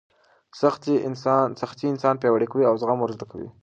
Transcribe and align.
سختۍ 0.61 0.95
انسان 1.91 2.15
پیاوړی 2.21 2.47
کوي 2.51 2.65
او 2.69 2.75
زغم 2.81 2.99
ور 3.01 3.11
زده 3.15 3.25
کوي. 3.31 3.49